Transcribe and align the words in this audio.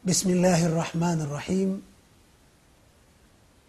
بسم 0.00 0.30
الله 0.30 0.66
الرحمن 0.66 1.20
الرحيم. 1.20 1.82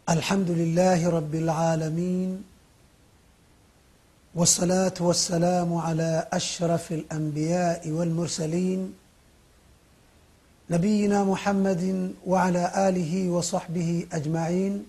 الحمد 0.09 0.49
لله 0.51 1.09
رب 1.09 1.35
العالمين 1.35 2.43
والصلاة 4.35 4.93
والسلام 4.99 5.73
على 5.73 6.27
أشرف 6.31 6.91
الأنبياء 6.91 7.89
والمرسلين 7.89 8.93
نبينا 10.69 11.23
محمد 11.23 12.13
وعلى 12.25 12.71
آله 12.87 13.29
وصحبه 13.29 14.07
أجمعين 14.13 14.85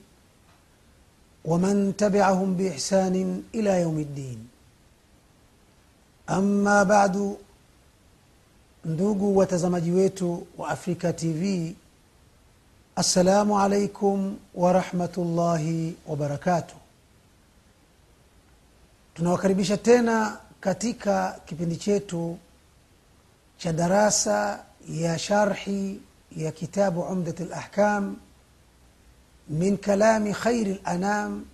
ومن 1.45 1.97
تبعهم 1.99 2.55
بإحسان 2.55 3.43
إلى 3.55 3.81
يوم 3.81 3.99
الدين. 3.99 4.49
أما 6.31 6.83
بعد 6.83 7.37
ndugu 8.85 9.37
watazamaji 9.37 9.91
wetu 9.91 10.47
wa 10.59 10.69
afrika 10.69 11.13
tv 11.13 11.75
assalamu 12.97 13.59
alaikum 13.61 14.37
warahmatullahi 14.55 15.97
wabarakatuh 16.07 16.75
tunawakaribisha 19.15 19.77
tena 19.77 20.39
katika 20.61 21.41
kipindi 21.47 21.77
chetu 21.77 22.39
cha 23.59 23.73
darasa 23.73 24.65
ya 24.89 25.19
sharhi 25.19 26.01
ya 26.37 26.53
kitabu 26.53 27.01
umdat 27.01 27.41
lahkam 27.41 28.17
min 29.49 29.79
kalami 29.79 30.33
khairi 30.33 30.81
lanam 30.85 31.45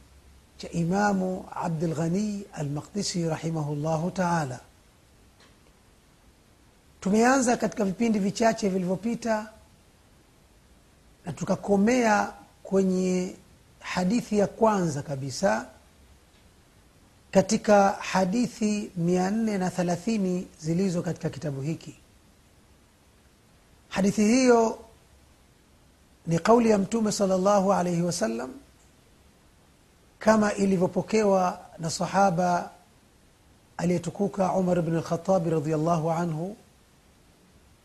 cha 0.58 0.68
imamu 0.70 1.44
abdulghani 1.54 2.44
almaqdisi 2.52 3.28
rahimahullahu 3.28 4.10
taala 4.10 4.60
tumeanza 7.00 7.56
katika 7.56 7.84
vipindi 7.84 8.18
vichache 8.18 8.68
vilivyopita 8.68 9.50
na 11.26 11.32
tukakomea 11.32 12.32
kwenye 12.62 13.36
hadithi 13.80 14.38
ya 14.38 14.46
kwanza 14.46 15.02
kabisa 15.02 15.66
katika 17.30 17.90
hadithi 17.90 18.90
mia 18.96 19.30
nne 19.30 19.58
na 19.58 19.70
thelathini 19.70 20.46
zilizo 20.60 21.02
katika 21.02 21.30
kitabu 21.30 21.60
hiki. 21.60 21.96
Hadithi 23.88 24.24
hiyo 24.24 24.78
ni 26.26 26.38
kauli 26.38 26.70
ya 26.70 26.78
mtume 26.78 27.12
sal 27.12 27.28
llahu 27.28 27.72
alaihi 27.72 28.02
wasallam 28.02 28.50
kama 30.18 30.52
ilivyopokewa 30.54 31.60
na 31.78 31.90
sahaba 31.90 32.70
aliyetukuka 33.76 34.52
umar 34.52 34.82
bn 34.82 34.96
lkhatabi 34.96 35.50
radiallahu 35.50 36.10
anhu 36.10 36.56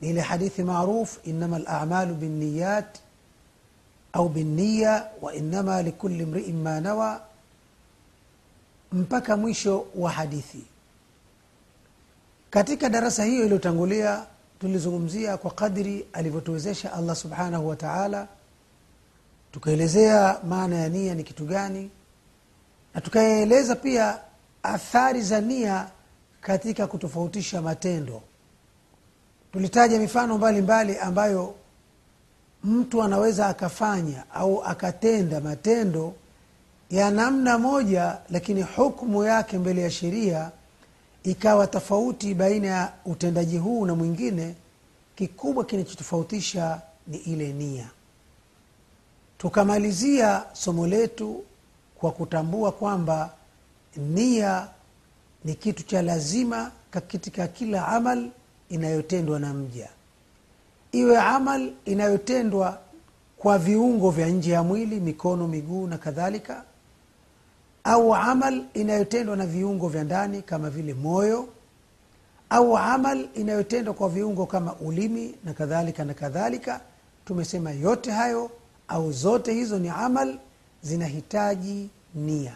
ile 0.04 0.22
hadithi 0.22 0.64
maruf 0.64 1.18
inama 1.28 1.60
lamalu 1.60 2.14
binniyat 2.16 3.00
au 4.14 4.30
binniya 4.30 5.10
wa 5.22 5.34
inama 5.36 5.82
likuli 5.82 6.26
mriin 6.26 6.62
ma 6.62 6.82
nawa 6.82 7.22
mpaka 8.92 9.38
mwisho 9.38 9.86
wa 9.96 10.12
hadithi. 10.12 10.64
Katika 12.50 12.90
darasa 12.90 13.24
hiyo 13.24 13.44
iliyotangulia 13.46 14.26
tulizungumzia 14.60 15.38
kwa 15.38 15.52
kadri 15.52 16.06
alivyotuwezesha 16.14 16.94
allah 16.94 17.16
subhanahu 17.16 17.68
wa 17.68 17.76
taala 17.76 18.28
tukaelezea 19.52 20.40
maana 20.50 20.76
ya 20.76 20.90
nia 20.90 21.16
ni 21.16 21.24
kitu 21.24 21.46
gani 21.46 21.90
na 22.94 23.02
tukaeleza 23.02 23.76
pia 23.76 24.20
athari 24.64 25.22
za 25.22 25.42
nia 25.42 25.88
katika 26.42 26.88
kutofautisha 26.88 27.62
matendo 27.62 28.22
tulitaja 29.54 30.00
mifano 30.00 30.38
mbalimbali 30.38 30.92
mbali 30.92 31.06
ambayo 31.08 31.56
mtu 32.64 33.04
anaweza 33.04 33.48
akafanya 33.48 34.24
au 34.34 34.64
akatenda 34.64 35.42
matendo 35.42 36.14
ya 36.90 37.12
namna 37.12 37.58
moja 37.58 38.18
lakini 38.30 38.62
hukmu 38.62 39.24
yake 39.24 39.58
mbele 39.58 39.82
ya 39.82 39.92
sheria 39.92 40.52
ikawa 41.24 41.68
tofauti 41.68 42.34
baina 42.34 42.68
ya 42.68 42.94
utendaji 43.06 43.58
huu 43.58 43.86
na 43.86 43.96
mwingine. 43.96 44.56
Kikubwa 45.16 45.66
kinachotofautisha 45.66 46.82
ni 47.08 47.18
ile 47.18 47.54
nia. 47.54 47.88
Tukamalizia 49.38 50.44
somo 50.54 50.88
letu 50.88 51.44
kwa 51.96 52.12
kutambua 52.12 52.72
kwamba 52.72 53.34
nia 53.98 54.68
ni 55.46 55.56
kitu 55.56 55.84
cha 55.84 56.02
lazima 56.02 56.72
katika 56.92 57.48
kila 57.48 57.88
amal 57.88 58.30
inayotendwa 58.74 59.40
na 59.40 59.54
mja. 59.54 59.90
Iwe 60.92 61.18
amal 61.20 61.74
inayotendwa 61.86 62.80
kwa 63.38 63.58
viungo 63.58 64.12
vya 64.12 64.28
nje 64.28 64.52
ya 64.52 64.64
mwili 64.64 65.00
mikono 65.00 65.48
miguu 65.48 65.88
na 65.88 65.98
kadhalika 65.98 66.64
au 67.84 68.16
amal 68.16 68.64
inayotendwa 68.74 69.36
na 69.36 69.46
viungo 69.46 69.88
vya 69.90 70.04
ndani 70.04 70.42
kama 70.42 70.70
vile 70.70 70.94
moyo 70.94 71.48
au 72.50 72.78
amal 72.78 73.28
inayotendwa 73.36 73.94
kwa 73.94 74.10
viungo 74.10 74.46
kama 74.46 74.76
ulimi 74.76 75.36
na 75.44 75.54
kadhalika 75.54 76.06
na 76.06 76.14
kadhalika 76.14 76.82
tumesema 77.26 77.72
yote 77.72 78.12
hayo 78.12 78.52
au 78.88 79.12
zote 79.12 79.54
hizo 79.54 79.80
ni 79.80 79.90
amal 79.90 80.38
zinahitaji 80.82 81.90
nia. 82.16 82.54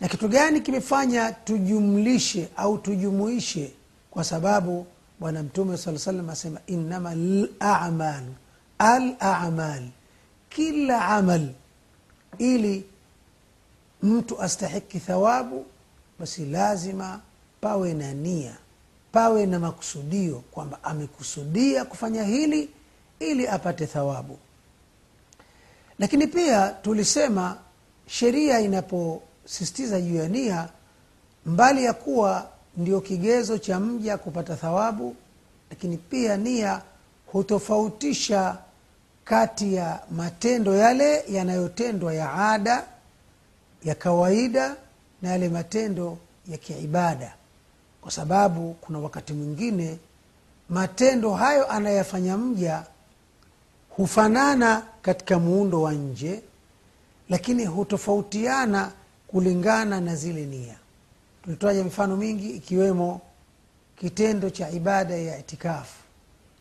Na 0.00 0.08
kitu 0.08 0.28
gani 0.28 0.60
kimefanya 0.60 1.32
tujumlishe 1.32 2.48
au 2.56 2.78
tujumuishe 2.78 3.72
kwa 4.10 4.24
sababu 4.24 4.86
bwana 5.20 5.42
mtume 5.42 5.76
saa 5.76 5.98
salam 5.98 6.30
asema 6.30 6.60
innama 6.66 7.14
lamalu 7.14 8.34
alamal 8.78 9.88
kila 10.48 11.04
amal 11.08 11.48
ili 12.38 12.84
mtu 14.02 14.42
astahiki 14.42 15.00
thawabu 15.00 15.66
basi 16.18 16.44
lazima 16.44 17.20
pawe 17.60 17.94
na 17.94 18.14
nia 18.14 18.56
pawe 19.12 19.46
na 19.46 19.58
makusudio 19.58 20.38
kwamba 20.50 20.84
amekusudia 20.84 21.84
kufanya 21.84 22.24
hili 22.24 22.70
ili 23.20 23.48
apate 23.48 23.86
thawabu. 23.86 24.38
Lakini 25.98 26.26
pia 26.26 26.68
tulisema 26.68 27.56
sheria 28.06 28.60
inaposistiza 28.60 30.00
juu 30.00 30.14
ya 30.16 30.28
nia 30.28 30.68
mbali 31.46 31.84
ya 31.84 31.92
kuwa 31.92 32.50
ndio 32.78 33.00
kigezo 33.00 33.58
cha 33.58 33.80
mja 33.80 34.18
kupata 34.18 34.56
thawabu 34.56 35.16
lakini 35.70 35.96
pia 35.96 36.36
nia 36.36 36.82
hutofautisha 37.26 38.58
kati 39.24 39.74
ya 39.74 40.00
matendo 40.10 40.76
yale 40.76 41.24
yanayotendwa 41.28 42.14
ya 42.14 42.32
ada 42.34 42.84
ya 43.84 43.94
kawaida 43.94 44.76
na 45.22 45.28
yale 45.28 45.48
matendo 45.48 46.18
ya 46.48 46.58
kiibada. 46.58 47.34
Kwa 48.00 48.10
sababu 48.10 48.74
kuna 48.80 48.98
wakati 48.98 49.32
mwingine 49.32 49.98
matendo 50.68 51.34
hayo 51.34 51.70
anayafanya 51.70 52.36
mja 52.38 52.82
hufanana 53.90 54.82
katika 55.02 55.38
muundo 55.38 55.82
wa 55.82 55.92
nje 55.92 56.42
lakini 57.28 57.64
hutofautiana 57.66 58.92
kulingana 59.26 60.00
na 60.00 60.16
zile 60.16 60.46
nia 60.46 60.76
tulitaja 61.48 61.84
mifano 61.84 62.16
mingi 62.16 62.50
ikiwemo 62.50 63.20
kitendo 63.96 64.50
cha 64.50 64.70
ibada 64.70 65.14
ya 65.16 65.38
itikafu 65.38 65.94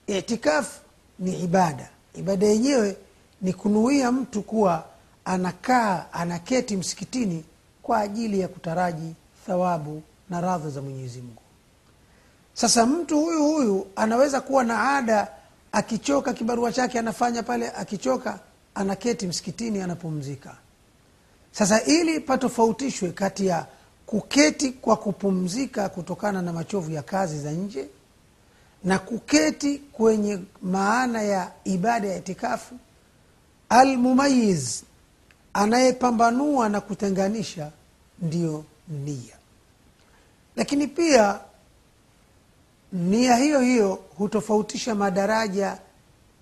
itikafu 0.08 0.80
ni 1.20 1.44
ibada. 1.44 1.90
Ibada 2.14 2.46
yenyewe 2.46 2.98
ni 3.42 3.54
kunuia 3.54 4.12
mtu 4.12 4.42
kuwa 4.42 4.86
anakaa 5.26 6.06
anaketi 6.14 6.78
msikitini 6.78 7.44
kwa 7.84 8.00
ajili 8.00 8.40
ya 8.40 8.48
kutaraji 8.48 9.14
thawabu 9.48 10.02
na 10.30 10.42
radha 10.42 10.70
za 10.70 10.82
mwenyezi 10.82 11.22
mungu. 11.22 11.42
Sasa 12.54 12.86
mtu 12.86 13.22
huyu 13.22 13.44
huyu 13.44 13.88
anaweza 13.96 14.42
kuwa 14.42 14.64
na 14.64 14.98
ada 14.98 15.28
akichoka 15.72 16.34
kibarua 16.34 16.72
chake 16.72 17.00
anafanya 17.00 17.44
pale 17.44 17.70
akichoka 17.72 18.40
anaketi 18.76 19.28
msikitini 19.28 19.82
anapumzika. 19.82 20.56
Sasa 21.52 21.84
ili 21.84 22.20
patofautishwe 22.20 23.12
kati 23.12 23.48
ya 23.48 23.66
kuketi 24.08 24.72
kwa 24.72 24.98
kupumzika 24.98 25.90
kutokana 25.90 26.42
na 26.42 26.54
machovu 26.54 26.92
ya 26.92 27.02
kazi 27.04 27.40
za 27.40 27.52
nje 27.52 27.88
na 28.84 29.00
kuketi 29.00 29.78
kwenye 29.80 30.40
maana 30.62 31.22
ya 31.22 31.52
ibada 31.64 32.08
ya 32.08 32.18
itikafu 32.18 32.76
almumayiz 33.70 34.82
anayepambanua 35.54 36.70
na 36.70 36.82
kutenganisha 36.82 37.72
ndiyo 38.20 38.64
nia. 38.88 39.36
Lakini 40.56 40.88
pia 40.88 41.40
nia 42.94 43.36
hiyo 43.36 43.60
hiyo 43.60 44.00
hutofautisha 44.18 44.96
madaraja 44.96 45.78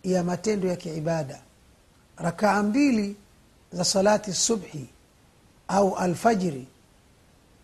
ya 0.04 0.24
matendo 0.24 0.68
ya 0.68 0.76
kiibada. 0.76 1.40
Rakaa 2.18 2.64
mbili 2.64 3.16
za 3.72 3.86
salati 3.86 4.34
subhi 4.34 4.90
au 5.68 5.96
alfajiri 5.98 6.68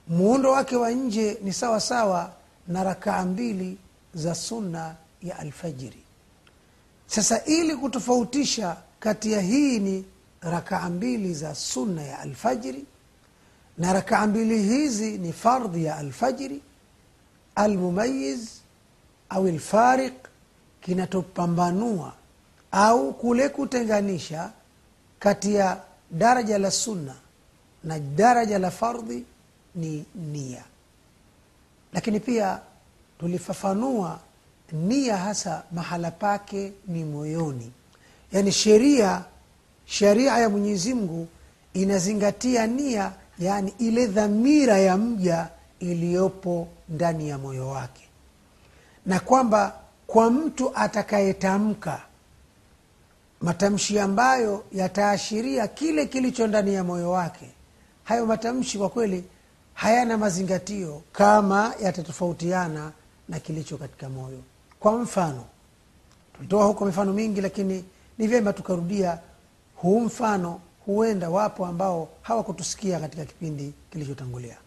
muundo 0.07 0.51
wake 0.51 0.75
wa 0.75 0.91
nje 0.91 1.37
ni 1.43 1.53
sawa 1.53 1.79
sawa 1.79 2.31
na 2.67 2.83
rakaa 2.83 3.25
mbili 3.25 3.77
za 4.13 4.35
sunna 4.35 4.95
ya 5.23 5.39
alfajiri. 5.39 6.03
Sasa 7.07 7.43
ili 7.45 7.75
kutofautisha 7.75 8.77
kati 8.99 9.31
ya 9.31 9.41
hii 9.41 9.79
ni 9.79 10.05
rakaa 10.41 10.89
mbili 10.89 11.33
za 11.33 11.55
sunna 11.55 12.01
ya 12.03 12.19
alfajiri 12.19 12.85
na 13.77 13.93
rakaa 13.93 14.27
mbili 14.27 14.63
hizi 14.63 15.17
ni 15.17 15.33
fardhi 15.33 15.83
ya 15.85 15.97
alfajiri 15.97 16.61
almumayiz 17.55 18.47
au 19.29 19.47
lfariq 19.47 20.13
kinatopambanua 20.81 22.13
au 22.71 23.13
kule 23.13 23.49
kutenganisha 23.49 24.51
kati 25.19 25.55
ya 25.55 25.81
daraja 26.11 26.57
la 26.57 26.71
sunna 26.71 27.15
na 27.83 27.99
daraja 27.99 28.59
la 28.59 28.71
fardhi 28.71 29.25
ni 29.75 30.05
nia. 30.15 30.63
Lakini 31.93 32.19
pia 32.19 32.59
tulifafanua 33.19 34.19
nia 34.71 35.17
hasa 35.17 35.63
mahala 35.71 36.11
pake 36.11 36.73
ni 36.87 37.03
moyoni. 37.03 37.71
Yaani 38.31 38.51
sheria 38.51 39.23
sheria 39.85 40.37
ya 40.37 40.49
mwenyezi 40.49 40.93
mungu 40.93 41.27
inazingatia 41.73 42.67
nia 42.67 43.11
yaani 43.39 43.73
ile 43.79 44.05
dhamira 44.07 44.77
ya 44.77 44.97
mja 44.97 45.49
iliyopo 45.79 46.67
ndani 46.89 47.29
ya 47.29 47.37
moyo 47.37 47.67
wake. 47.67 48.07
Na 49.05 49.19
kwamba 49.19 49.75
kwa 50.07 50.31
mtu 50.31 50.71
atakayetamka 50.77 52.01
matamshi 53.41 53.99
ambayo 53.99 54.63
yataashiria 54.71 55.67
kile 55.67 56.05
kilicho 56.05 56.47
ndani 56.47 56.73
ya 56.73 56.83
moyo 56.83 57.11
wake 57.11 57.49
hayo 58.03 58.25
matamshi 58.25 58.77
kwa 58.77 58.89
kweli 58.89 59.23
hayana 59.81 60.17
mazingatio 60.17 61.01
kama 61.11 61.73
yatatofautiana 61.83 62.91
na 63.29 63.39
kilicho 63.39 63.77
katika 63.77 64.09
moyo. 64.09 64.39
Kwa 64.79 64.97
mfano 64.97 65.45
tulitoa 66.33 66.65
huko 66.65 66.85
mifano 66.85 67.13
mingi 67.13 67.41
lakini 67.41 67.85
ni 68.17 68.27
vyema 68.27 68.53
tukarudia 68.53 69.19
huu 69.75 69.99
mfano 69.99 70.61
huenda 70.85 71.29
wapo 71.29 71.65
ambao 71.65 72.09
hawakutusikia 72.21 72.99
katika 72.99 73.25
kipindi 73.25 73.73
kilichotangulia. 73.91 74.57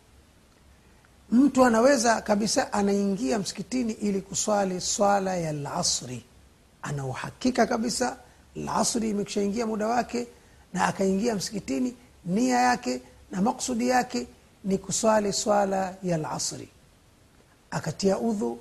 Mtu 1.30 1.64
anaweza 1.64 2.20
kabisa 2.20 2.72
anaingia 2.72 3.38
msikitini 3.38 3.92
ili 3.92 4.20
kuswali 4.20 4.80
swala 4.80 5.36
ya 5.36 5.52
lasri 5.52 6.24
ana 6.82 7.06
uhakika 7.06 7.66
kabisa 7.66 8.16
lasri 8.56 9.10
imekushaingia 9.10 9.66
muda 9.66 9.86
wake 9.86 10.26
na 10.72 10.84
akaingia 10.86 11.34
msikitini 11.34 11.96
nia 12.24 12.60
yake 12.60 13.02
na 13.30 13.42
maksudi 13.42 13.88
yake 13.88 14.26
ni 14.64 14.78
kuswali 14.78 15.32
swala 15.32 15.94
ya 16.02 16.16
lasri 16.16 16.68
akatia 17.70 18.18
udhu 18.18 18.58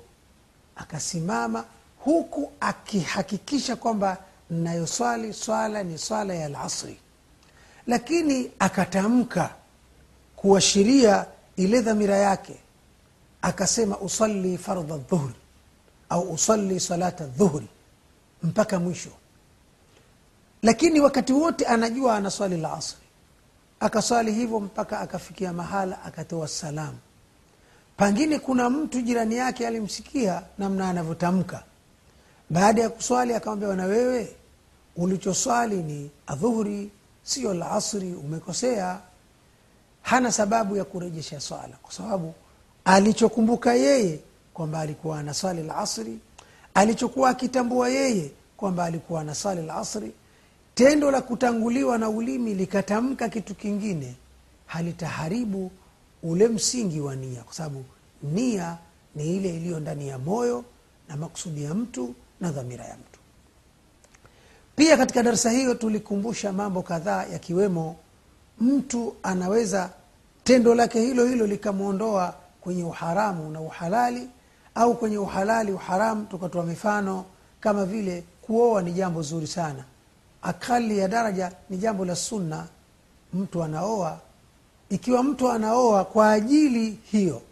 akasimama 0.76 1.64
huku 1.98 2.52
akihakikisha 2.60 3.76
kwamba 3.76 4.16
nayoswali 4.50 5.32
swala 5.32 5.82
ni 5.82 5.98
swala 5.98 6.34
ya 6.34 6.48
lasri 6.48 6.98
lakini 7.86 8.50
akatamka 8.58 9.54
kuashiria 10.36 11.26
ile 11.56 11.80
dhamira 11.80 12.16
yake. 12.16 12.56
Akasema 13.42 13.98
usalli 13.98 14.58
fardha 14.58 14.96
dhuhri 14.98 15.34
au 16.08 16.32
usalli 16.32 16.80
salata 16.80 17.26
dhuhri 17.26 17.66
mpaka 18.42 18.80
mwisho. 18.80 19.10
Lakini 20.62 21.00
wakati 21.00 21.32
wote 21.32 21.66
anajua 21.66 22.16
ana 22.16 22.30
swali 22.30 22.56
la 22.56 22.72
asri 22.72 22.98
akaswali 23.84 24.32
hivyo 24.32 24.60
mpaka 24.60 25.00
akafikia 25.00 25.52
mahala 25.52 26.02
akatoa 26.04 26.48
salamu. 26.48 26.98
Pangine 27.96 28.38
kuna 28.38 28.70
mtu 28.70 29.00
jirani 29.00 29.36
yake 29.36 29.66
alimsikia 29.66 30.42
namna 30.58 30.88
anavyotamka. 30.88 31.62
Baada 32.50 32.82
ya 32.82 32.88
kuswali 32.88 33.34
akamwambia 33.34 33.74
na 33.76 33.84
wewe 33.84 34.36
ulichoswali 34.96 35.76
ni 35.76 36.10
adhuhuri 36.26 36.90
sio 37.22 37.54
la 37.54 37.70
asri 37.70 38.14
umekosea. 38.14 38.98
Hana 40.02 40.32
sababu 40.32 40.76
ya 40.76 40.84
kurejesha 40.84 41.40
swala 41.40 41.76
kwa 41.82 41.92
sababu 41.92 42.34
alichokumbuka 42.84 43.74
yeye 43.74 44.20
kwamba 44.54 44.80
alikuwa 44.80 45.18
ana 45.18 45.34
swali 45.34 45.62
la 45.62 45.76
asri 45.76 46.18
alichokuwa 46.74 47.30
akitambua 47.30 47.88
yeye 47.88 48.30
kwamba 48.56 48.84
alikuwa 48.84 49.20
ana 49.20 49.34
swali 49.34 49.62
la 49.66 49.74
asri 49.76 50.12
tendo 50.74 51.10
la 51.10 51.20
kutanguliwa 51.22 51.98
na 51.98 52.08
ulimi 52.08 52.54
likatamka 52.54 53.28
kitu 53.28 53.54
kingine 53.54 54.14
halitaharibu 54.66 55.70
ule 56.22 56.48
msingi 56.48 57.00
wa 57.00 57.16
nia 57.16 57.42
kwa 57.42 57.54
sababu 57.54 57.84
nia 58.22 58.78
ni 59.14 59.36
ile 59.36 59.48
iliyo 59.56 59.80
ndani 59.80 60.08
ya 60.08 60.18
moyo 60.18 60.64
na 61.08 61.16
maksudi 61.16 61.64
ya 61.64 61.74
mtu 61.74 62.14
na 62.40 62.50
dhamira 62.52 62.84
ya 62.84 62.94
mtu. 62.94 63.20
Pia 64.76 64.96
katika 64.96 65.22
darsa 65.22 65.50
hiyo 65.50 65.74
tulikumbusha 65.74 66.52
mambo 66.52 66.82
kadhaa 66.82 67.24
yakiwemo 67.32 67.96
mtu 68.60 69.14
anaweza 69.22 69.90
tendo 70.44 70.74
lake 70.74 71.00
hilo 71.00 71.26
hilo 71.26 71.46
likamwondoa 71.46 72.34
kwenye 72.60 72.84
uharamu 72.84 73.50
na 73.50 73.60
uhalali 73.60 74.28
au 74.74 74.94
kwenye 74.96 75.18
uhalali 75.18 75.72
uharamu 75.72 76.24
tukatoa 76.26 76.64
mifano 76.66 77.24
kama 77.60 77.84
vile 77.86 78.24
kuoa 78.42 78.82
ni 78.82 78.92
jambo 78.92 79.22
zuri 79.22 79.46
sana 79.46 79.84
akali 80.44 80.98
ya 80.98 81.08
daraja 81.08 81.52
ni 81.70 81.76
jambo 81.76 82.04
la 82.04 82.16
sunna. 82.16 82.66
Mtu 83.32 83.62
anaoa. 83.62 84.18
Ikiwa 84.88 85.22
mtu 85.22 85.50
anaoa 85.50 86.04
kwa 86.04 86.32
ajili 86.32 86.98
hiyo 87.04 87.42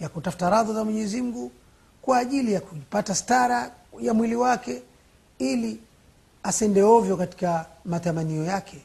ya 0.00 0.08
kutafuta 0.08 0.50
radha 0.50 0.72
za 0.72 0.84
mwenyezi 0.84 1.22
mungu 1.22 1.52
kwa 2.02 2.18
ajili 2.18 2.52
ya 2.52 2.60
kupata 2.60 3.14
stara 3.14 3.70
ya 4.00 4.14
mwili 4.14 4.36
wake 4.36 4.82
ili 5.38 5.80
asende 6.42 6.82
ovyo 6.82 7.16
katika 7.16 7.66
matamanio 7.84 8.44
yake. 8.44 8.82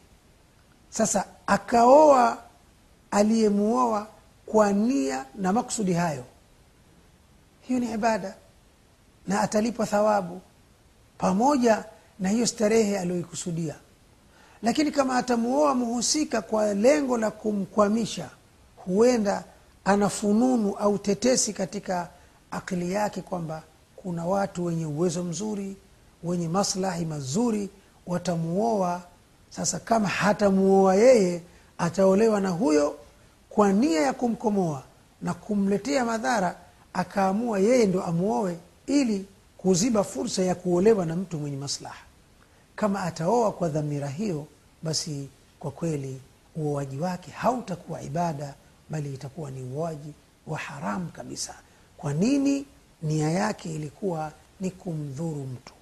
Sasa 0.89 1.25
akaoa 1.47 2.37
aliyemuoa 3.11 4.07
kwa 4.45 4.73
nia 4.73 5.25
na 5.35 5.53
maksudi 5.53 5.93
hayo. 5.93 6.23
Hiyo 7.61 7.79
ni 7.79 7.91
ibada. 7.93 8.33
Na 9.27 9.41
atalipwa 9.41 9.85
thawabu. 9.85 10.41
Pamoja 11.17 11.83
na 12.19 12.29
hiyo 12.29 12.47
starehe 12.47 12.99
aliyoikusudia. 12.99 13.75
Lakini 14.63 14.91
kama 14.91 15.17
atamuoa 15.17 15.75
mhusika 15.75 16.41
kwa 16.41 16.73
lengo 16.73 17.17
la 17.17 17.31
kumkwamisha 17.31 18.29
huenda 18.75 19.43
ana 19.85 20.09
fununu 20.09 20.73
au 20.75 20.97
tetesi 20.97 21.53
katika 21.53 22.09
akili 22.51 22.91
yake 22.91 23.21
kwamba 23.21 23.63
kuna 23.95 24.25
watu 24.25 24.65
wenye 24.65 24.85
uwezo 24.85 25.23
mzuri 25.23 25.75
wenye 26.23 26.47
maslahi 26.47 27.05
mazuri 27.05 27.69
watamuoa. 28.07 29.01
Sasa 29.49 29.79
kama 29.79 30.07
hatamuoa 30.07 30.95
yeye 30.95 31.41
ataolewa 31.77 32.41
na 32.41 32.49
huyo 32.49 32.95
kwa 33.49 33.73
nia 33.73 34.01
ya 34.01 34.13
kumkomoa 34.13 34.83
na 35.21 35.33
kumletea 35.33 36.05
madhara 36.05 36.55
akaamua 36.93 37.59
yeye 37.59 37.85
ndo 37.85 38.03
amuoe 38.03 38.57
ili 38.87 39.25
kuziba 39.57 40.03
fursa 40.03 40.41
ya 40.43 40.55
kuolewa 40.55 41.05
na 41.05 41.15
mtu 41.15 41.39
mwenye 41.39 41.57
maslaha 41.57 42.03
kama 42.79 43.03
ataoa 43.03 43.51
kwa 43.51 43.69
dhamira 43.69 44.07
hiyo 44.07 44.45
basi 44.83 45.29
kwa 45.59 45.71
kweli 45.71 46.21
uoaji 46.55 46.99
wake 46.99 47.31
hautakuwa 47.31 48.01
ibada 48.01 48.53
bali 48.89 49.13
itakuwa 49.13 49.51
ni 49.51 49.61
uoaji 49.63 50.13
wa 50.47 50.57
haramu 50.57 51.07
kabisa. 51.11 51.55
Kwa 51.97 52.13
nini? 52.13 52.65
Nia 53.01 53.29
yake 53.31 53.75
ilikuwa 53.75 54.31
ni 54.59 54.71
kumdhuru 54.71 55.43
mtu. 55.43 55.73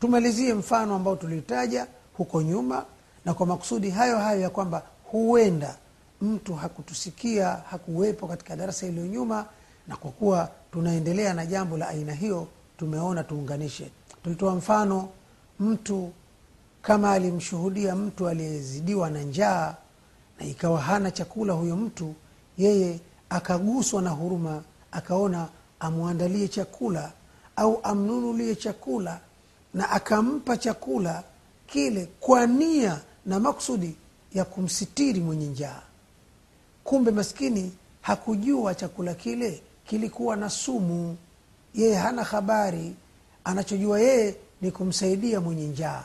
Tumalizie 0.00 0.54
mfano 0.54 0.94
ambao 0.94 1.16
tulitaja 1.16 1.86
huko 2.16 2.42
nyuma 2.42 2.84
na 3.24 3.34
kwa 3.34 3.46
makusudi 3.46 3.90
hayo 3.90 4.18
hayo 4.18 4.40
ya 4.40 4.50
kwamba 4.50 4.82
huenda 5.04 5.76
mtu 6.20 6.54
hakutusikia 6.54 7.48
hakuwepo 7.48 8.26
katika 8.26 8.56
darasa 8.56 8.86
iliyo 8.86 9.06
nyuma 9.06 9.46
na 9.88 9.96
kwa 9.96 10.10
kuwa 10.10 10.48
tunaendelea 10.72 11.34
na 11.34 11.46
jambo 11.46 11.76
la 11.76 11.88
aina 11.88 12.12
hiyo 12.12 12.48
tumeona 12.78 13.24
tuunganishe. 13.24 13.90
Tulitoa 14.22 14.54
mfano 14.54 15.08
mtu 15.60 16.12
kama 16.86 17.12
alimshuhudia 17.12 17.96
mtu 17.96 18.28
aliyezidiwa 18.28 19.10
na 19.10 19.22
njaa 19.22 19.74
na 20.40 20.46
ikawa 20.46 20.80
hana 20.80 21.10
chakula 21.10 21.52
huyo 21.52 21.76
mtu 21.76 22.14
yeye 22.58 23.00
akaguswa 23.30 24.02
na 24.02 24.10
huruma 24.10 24.62
akaona 24.92 25.48
amwandalie 25.80 26.48
chakula 26.48 27.12
au 27.56 27.80
amnunulie 27.82 28.54
chakula 28.54 29.20
na 29.74 29.90
akampa 29.90 30.56
chakula 30.56 31.22
kile 31.66 32.08
kwa 32.20 32.46
nia 32.46 33.00
na 33.26 33.40
maksudi 33.40 33.96
ya 34.34 34.44
kumsitiri 34.44 35.20
mwenye 35.20 35.46
njaa. 35.46 35.82
Kumbe 36.84 37.10
maskini 37.10 37.72
hakujua 38.00 38.74
chakula 38.74 39.14
kile 39.14 39.62
kilikuwa 39.86 40.36
na 40.36 40.50
sumu. 40.50 41.16
Yeye 41.74 41.94
hana 41.94 42.24
habari. 42.24 42.94
Anachojua 43.44 44.00
yeye 44.00 44.36
ni 44.60 44.70
kumsaidia 44.70 45.40
mwenye 45.40 45.66
njaa 45.66 46.04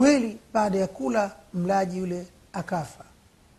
kweli 0.00 0.38
baada 0.52 0.78
ya 0.78 0.86
kula 0.86 1.30
mlaji 1.54 1.98
yule 1.98 2.26
akafa. 2.52 3.04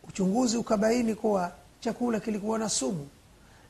Uchunguzi 0.09 0.57
ukabaini 0.57 1.15
kuwa 1.15 1.51
chakula 1.79 2.19
kilikuwa 2.19 2.59
na 2.59 2.69
sumu. 2.69 3.07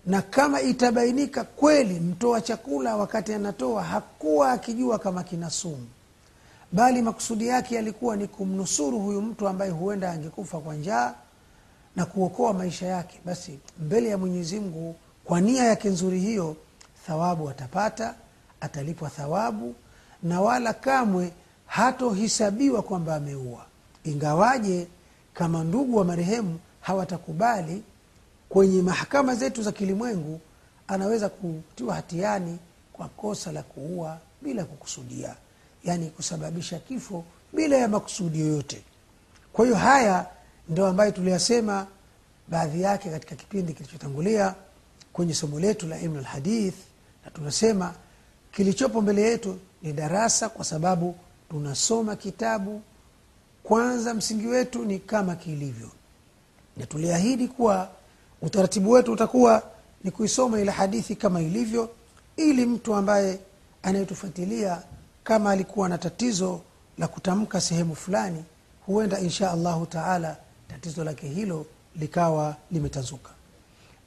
Na 0.05 0.21
kama 0.21 0.61
itabainika 0.61 1.43
kweli 1.43 1.99
mtoa 1.99 2.41
chakula 2.41 2.95
wakati 2.95 3.33
anatoa 3.33 3.83
hakuwa 3.83 4.51
akijua 4.51 4.99
kama 4.99 5.23
kina 5.23 5.49
sumu. 5.49 5.87
Bali 6.71 7.01
makusudi 7.01 7.47
yake 7.47 7.75
yalikuwa 7.75 8.15
ni 8.15 8.27
kumnusuru 8.27 8.99
huyu 8.99 9.21
mtu 9.21 9.47
ambaye 9.47 9.71
huenda 9.71 10.11
angekufa 10.11 10.59
kwa 10.59 10.75
njaa 10.75 11.13
na 11.95 12.05
kuokoa 12.05 12.53
maisha 12.53 12.85
yake. 12.85 13.19
Basi 13.25 13.59
mbele 13.79 14.09
ya 14.09 14.17
mwenyezi 14.17 14.59
mungu 14.59 14.95
kwa 15.25 15.41
nia 15.41 15.63
yake 15.63 15.89
nzuri 15.89 16.19
hiyo 16.19 16.55
thawabu 17.07 17.49
atapata 17.49 18.13
atalipwa 18.61 19.09
thawabu 19.09 19.75
na 20.23 20.41
wala 20.41 20.73
kamwe 20.73 21.31
hatohisabiwa 21.71 22.81
kwamba 22.81 23.15
ameua. 23.15 23.65
Ingawaje 24.03 24.87
kama 25.33 25.63
ndugu 25.63 25.97
wa 25.97 26.05
marehemu 26.05 26.59
hawatakubali 26.81 27.83
kwenye 28.49 28.81
mahakama 28.81 29.35
zetu 29.35 29.63
za 29.63 29.71
kilimwengu 29.71 30.39
anaweza 30.87 31.29
kutiwa 31.29 31.95
hatiani 31.95 32.57
kwa 32.93 33.07
kosa 33.07 33.51
la 33.51 33.63
kuua 33.63 34.17
bila 34.41 34.65
kukusudia 34.65 35.35
yaani 35.83 36.09
kusababisha 36.09 36.79
kifo 36.79 37.23
bila 37.53 37.77
ya 37.77 37.87
makusudi 37.87 38.39
yoyote. 38.39 38.81
Kwa 39.53 39.65
hiyo 39.65 39.77
haya 39.77 40.25
ndio 40.69 40.87
ambayo 40.87 41.11
tuliyasema 41.11 41.87
baadhi 42.47 42.81
yake 42.81 43.09
katika 43.09 43.35
kipindi 43.35 43.73
kilichotangulia 43.73 44.55
kwenye 45.13 45.33
somo 45.33 45.59
letu 45.59 45.87
la 45.87 45.99
ilmu 45.99 46.19
lhadith 46.19 46.75
na 47.25 47.31
tunasema 47.31 47.93
kilichopo 48.51 49.01
mbele 49.01 49.21
yetu 49.21 49.59
ni 49.81 49.93
darasa 49.93 50.49
kwa 50.49 50.65
sababu 50.65 51.15
tunasoma 51.51 52.15
kitabu 52.15 52.81
kwanza 53.63 54.13
msingi 54.13 54.47
wetu 54.47 54.85
ni 54.85 54.99
kama 54.99 55.35
kilivyo. 55.35 55.89
Na 56.77 56.85
tuliahidi 56.85 57.47
kuwa 57.47 57.89
utaratibu 58.41 58.91
wetu 58.91 59.11
utakuwa 59.11 59.63
ni 60.03 60.11
kuisoma 60.11 60.61
ile 60.61 60.71
hadithi 60.71 61.15
kama 61.15 61.41
ilivyo 61.41 61.89
ili 62.37 62.65
mtu 62.65 62.95
ambaye 62.95 63.39
anayetufuatilia 63.83 64.81
kama 65.23 65.51
alikuwa 65.51 65.89
na 65.89 65.97
tatizo 65.97 66.61
la 66.97 67.07
kutamka 67.07 67.61
sehemu 67.61 67.95
fulani 67.95 68.43
huenda 68.85 69.19
insha 69.19 69.51
allahu 69.51 69.85
taala 69.85 70.37
tatizo 70.67 71.03
lake 71.03 71.27
hilo 71.27 71.65
likawa 71.95 72.55
limetazuka 72.71 73.29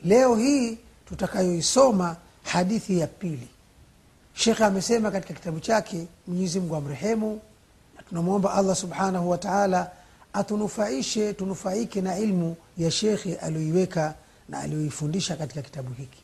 leo 0.05 0.37
hii 0.37 0.79
tutakayoisoma 1.09 2.17
hadithi 2.43 2.99
ya 2.99 3.07
pili 3.07 3.49
shekhe 4.35 4.65
amesema 4.65 5.11
katika 5.11 5.35
kitabu 5.35 5.61
chake 5.61 6.07
mwenyezi 6.27 6.61
mungu 6.61 6.77
amrehemu 6.77 7.41
na 7.97 8.03
tunamwomba 8.03 8.55
allah 8.55 8.77
subhanahu 8.77 9.31
wa 9.31 9.39
taala 9.39 9.91
atunufaishe 10.33 11.33
tunufaike 11.35 12.01
na 12.01 12.19
ilmu 12.19 12.57
ya 12.79 12.91
shekhe 12.91 13.35
aliyoiweka 13.37 14.15
na 14.49 14.59
aliyoifundisha 14.61 15.37
katika 15.37 15.63
kitabu 15.63 15.93
hiki. 15.95 16.23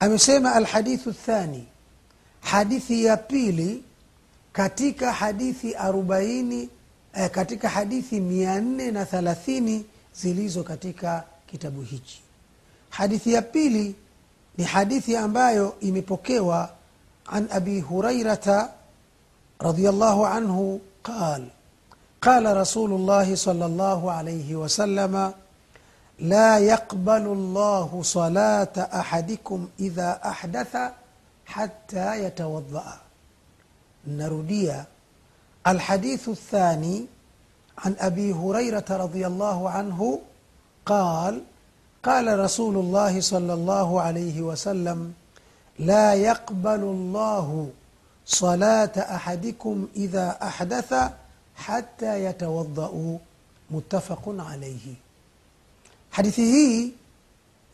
Amesema 0.00 0.54
alhadithu 0.54 1.12
thani 1.12 1.66
hadithi 2.40 3.04
ya 3.04 3.16
pili 3.16 3.84
katika 4.52 5.12
hadithi 5.12 5.74
arobaini 5.74 6.68
eh, 7.14 7.30
katika 7.30 7.68
hadithi 7.68 8.20
mia 8.20 8.60
nne 8.60 8.90
na 8.90 9.04
thalathini 9.06 9.84
zilizo 10.14 10.62
katika 10.64 11.24
kitabu 11.46 11.82
hichi. 11.82 12.22
Hadithi 12.90 13.32
ya 13.32 13.42
pili 13.42 13.94
ni 14.58 14.64
hadithi 14.64 15.16
ambayo 15.16 15.76
imepokewa 15.80 16.70
عن 17.30 17.48
أبي 17.50 17.82
هريرة 17.90 18.70
رضي 19.62 19.88
الله 19.88 20.26
عنه 20.26 20.80
قال 21.04 21.48
قال 22.22 22.56
رسول 22.56 22.92
الله 22.92 23.34
صلى 23.34 23.66
الله 23.66 24.12
عليه 24.12 24.56
وسلم 24.56 25.32
لا 26.18 26.58
يقبل 26.58 27.22
الله 27.26 28.00
صلاة 28.02 28.76
أحدكم 28.76 29.68
إذا 29.80 30.20
أحدث 30.24 30.76
حتى 31.46 32.24
يتوضأ. 32.24 32.98
نردي 34.06 34.72
الحديث 35.66 36.28
الثاني 36.28 37.06
عن 37.78 37.96
أبي 37.98 38.32
هريرة 38.32 38.84
رضي 38.90 39.26
الله 39.26 39.70
عنه 39.70 40.18
قال 40.86 41.42
قال 42.04 42.38
رسول 42.38 42.76
الله 42.76 43.20
صلى 43.20 43.52
الله 43.52 44.00
عليه 44.00 44.40
وسلم 44.40 45.12
لا 45.80 46.14
يقبل 46.14 46.80
الله 46.80 47.70
صلاة 48.26 48.92
أحدكم 48.96 49.88
إذا 49.96 50.38
أحدث 50.42 50.94
حتى 51.56 52.24
يتوضأ. 52.24 53.18
متفق 53.70 54.22
عليه. 54.38 54.94
حديثي 56.12 56.42
هي 56.42 56.90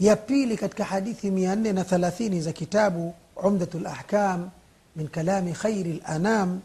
يبيلك 0.01 0.75
كحديثي 0.75 1.31
مياننا 1.31 1.83
ثلاثين 1.83 2.33
إذا 2.33 2.51
كتاب 2.51 3.15
عمدة 3.37 3.69
الأحكام 3.75 4.51
من 4.97 5.07
كلام 5.07 5.53
خير 5.53 5.87
الأنام. 5.87 6.61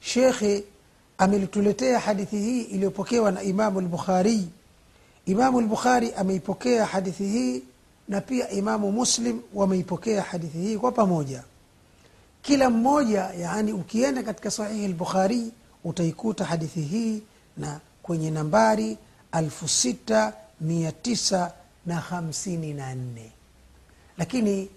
شيخ 0.00 0.44
أمل 1.20 1.46
تلتي 1.46 1.98
حديثه 1.98 2.66
إلي 2.72 2.88
بوكيوان 2.88 3.36
إمام 3.36 3.78
البخاري. 3.78 4.48
إمام 5.28 5.58
البخاري 5.58 6.12
أمي 6.12 6.38
بوكي 6.38 6.84
حديثه 6.84 7.60
na 8.10 8.20
pia 8.20 8.50
imamu 8.50 8.92
muslim 8.92 9.40
wameipokea 9.54 10.22
hadithi 10.22 10.58
hii 10.58 10.76
kwa 10.78 10.92
pamoja. 10.92 11.42
Kila 12.42 12.70
mmoja 12.70 13.20
yani, 13.38 13.72
ukienda 13.72 14.22
katika 14.22 14.50
sahihi 14.50 14.88
lbukhari 14.88 15.52
utaikuta 15.84 16.44
hadithi 16.44 16.80
hii 16.80 17.22
na 17.56 17.80
kwenye 18.02 18.30
nambari 18.30 18.98
alfu 19.32 19.68
sita 19.68 20.32
mia 20.60 20.92
tisa 20.92 21.52
na 21.86 21.94
hamsini 21.96 22.74
na 22.74 22.94
nne. 22.94 23.32
Lakini 24.18 24.68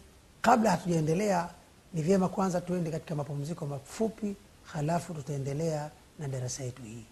kabla 0.41 0.71
hatujaendelea 0.71 1.49
ni 1.93 2.01
vyema 2.01 2.29
kwanza 2.29 2.61
tuende 2.61 2.91
katika 2.91 3.15
mapumziko 3.15 3.65
mafupi 3.65 4.35
halafu 4.63 5.13
tutaendelea 5.13 5.89
na 6.19 6.27
darasa 6.27 6.63
yetu 6.63 6.81
hii 6.81 7.05